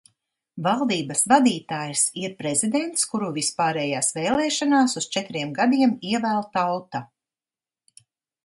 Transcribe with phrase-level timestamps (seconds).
[0.67, 7.07] Valdības vadītājs ir prezidents, kuru vispārējās vēlēšanās uz četriem gadiem ievēl tauta.